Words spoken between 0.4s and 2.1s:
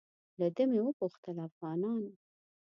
ده مې وپوښتل افغانان.